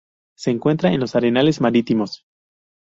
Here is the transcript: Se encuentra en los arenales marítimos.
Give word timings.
Se 0.35 0.49
encuentra 0.49 0.91
en 0.91 0.99
los 0.99 1.15
arenales 1.15 1.61
marítimos. 1.61 2.25